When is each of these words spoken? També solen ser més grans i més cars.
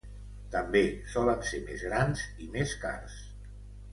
També 0.53 0.79
solen 1.15 1.43
ser 1.51 1.59
més 1.67 1.85
grans 1.89 2.25
i 2.47 2.51
més 2.57 2.75
cars. 2.87 3.21